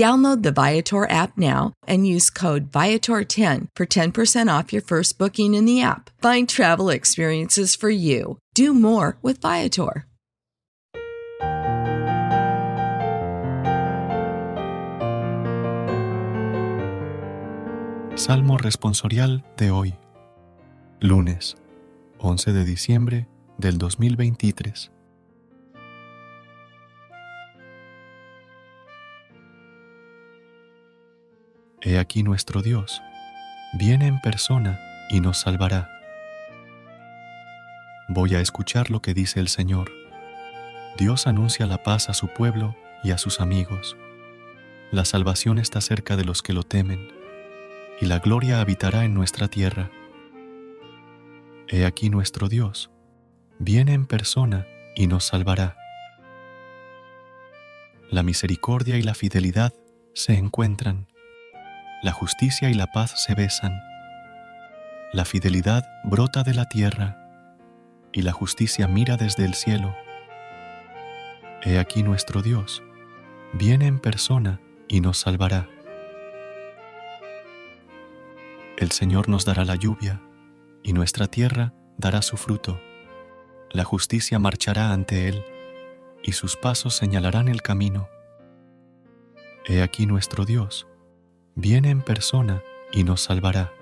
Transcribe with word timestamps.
Download 0.00 0.42
the 0.42 0.50
Viator 0.50 1.04
app 1.10 1.36
now 1.36 1.74
and 1.86 2.06
use 2.06 2.30
code 2.30 2.72
Viator10 2.72 3.66
for 3.76 3.84
10% 3.84 4.58
off 4.58 4.72
your 4.72 4.80
first 4.80 5.18
booking 5.18 5.52
in 5.52 5.66
the 5.66 5.82
app. 5.82 6.08
Find 6.22 6.48
travel 6.48 6.88
experiences 6.88 7.76
for 7.76 7.90
you. 7.90 8.38
Do 8.54 8.72
more 8.72 9.18
with 9.20 9.42
Viator. 9.42 10.06
Salmo 18.14 18.56
responsorial 18.56 19.44
de 19.58 19.70
hoy, 19.70 19.98
lunes 21.00 21.56
11 22.20 22.54
de 22.54 22.64
diciembre 22.64 23.28
del 23.58 23.76
2023. 23.76 24.90
He 31.82 31.98
aquí 31.98 32.22
nuestro 32.22 32.60
Dios, 32.60 33.00
viene 33.72 34.06
en 34.06 34.20
persona 34.20 34.78
y 35.08 35.20
nos 35.20 35.38
salvará. 35.38 35.88
Voy 38.06 38.34
a 38.34 38.40
escuchar 38.40 38.90
lo 38.90 39.00
que 39.00 39.14
dice 39.14 39.40
el 39.40 39.48
Señor. 39.48 39.90
Dios 40.98 41.26
anuncia 41.26 41.64
la 41.64 41.82
paz 41.82 42.10
a 42.10 42.12
su 42.12 42.28
pueblo 42.28 42.76
y 43.02 43.12
a 43.12 43.18
sus 43.18 43.40
amigos. 43.40 43.96
La 44.92 45.06
salvación 45.06 45.58
está 45.58 45.80
cerca 45.80 46.18
de 46.18 46.24
los 46.24 46.42
que 46.42 46.52
lo 46.52 46.64
temen, 46.64 47.08
y 47.98 48.04
la 48.04 48.18
gloria 48.18 48.60
habitará 48.60 49.06
en 49.06 49.14
nuestra 49.14 49.48
tierra. 49.48 49.90
He 51.66 51.86
aquí 51.86 52.10
nuestro 52.10 52.50
Dios, 52.50 52.90
viene 53.58 53.94
en 53.94 54.04
persona 54.04 54.66
y 54.96 55.06
nos 55.06 55.24
salvará. 55.24 55.78
La 58.10 58.22
misericordia 58.22 58.98
y 58.98 59.02
la 59.02 59.14
fidelidad 59.14 59.72
se 60.12 60.34
encuentran 60.34 61.09
la 62.02 62.12
justicia 62.12 62.70
y 62.70 62.74
la 62.74 62.86
paz 62.86 63.12
se 63.16 63.34
besan. 63.34 63.82
La 65.12 65.26
fidelidad 65.26 65.84
brota 66.04 66.42
de 66.42 66.54
la 66.54 66.64
tierra 66.66 67.18
y 68.12 68.22
la 68.22 68.32
justicia 68.32 68.88
mira 68.88 69.16
desde 69.18 69.44
el 69.44 69.54
cielo. 69.54 69.94
He 71.62 71.78
aquí 71.78 72.02
nuestro 72.02 72.40
Dios, 72.40 72.82
viene 73.52 73.86
en 73.86 73.98
persona 73.98 74.60
y 74.88 75.02
nos 75.02 75.18
salvará. 75.18 75.68
El 78.78 78.92
Señor 78.92 79.28
nos 79.28 79.44
dará 79.44 79.66
la 79.66 79.74
lluvia 79.74 80.22
y 80.82 80.94
nuestra 80.94 81.26
tierra 81.26 81.74
dará 81.98 82.22
su 82.22 82.38
fruto. 82.38 82.80
La 83.70 83.84
justicia 83.84 84.38
marchará 84.38 84.92
ante 84.92 85.28
Él 85.28 85.44
y 86.22 86.32
sus 86.32 86.56
pasos 86.56 86.94
señalarán 86.94 87.48
el 87.48 87.60
camino. 87.60 88.08
He 89.66 89.82
aquí 89.82 90.06
nuestro 90.06 90.46
Dios, 90.46 90.86
viene 91.54 91.90
en 91.90 92.02
persona 92.02 92.62
y 92.92 93.04
nos 93.04 93.22
salvará. 93.22 93.72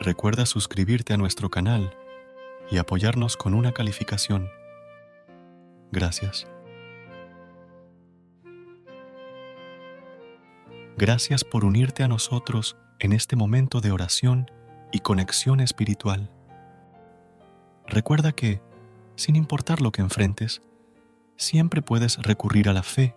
Recuerda 0.00 0.46
suscribirte 0.46 1.14
a 1.14 1.16
nuestro 1.16 1.50
canal 1.50 1.96
y 2.70 2.78
apoyarnos 2.78 3.36
con 3.36 3.54
una 3.54 3.72
calificación. 3.72 4.50
Gracias. 5.92 6.46
Gracias 10.96 11.44
por 11.44 11.64
unirte 11.64 12.02
a 12.02 12.08
nosotros 12.08 12.76
en 12.98 13.12
este 13.12 13.36
momento 13.36 13.80
de 13.80 13.90
oración 13.90 14.50
y 14.92 15.00
conexión 15.00 15.60
espiritual. 15.60 16.30
Recuerda 17.86 18.32
que, 18.32 18.62
sin 19.16 19.36
importar 19.36 19.80
lo 19.80 19.92
que 19.92 20.02
enfrentes, 20.02 20.62
siempre 21.36 21.82
puedes 21.82 22.18
recurrir 22.18 22.68
a 22.68 22.72
la 22.72 22.82
fe 22.82 23.16